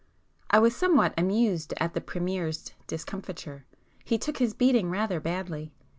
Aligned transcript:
I 0.49 0.57
was 0.57 0.75
somewhat 0.75 1.13
amused 1.15 1.75
at 1.77 1.93
the 1.93 2.01
Premier's 2.01 2.71
discomfiture,—he 2.87 4.17
took 4.17 4.39
his 4.39 4.55
beating 4.55 4.89
rather 4.89 5.19
badly. 5.19 5.73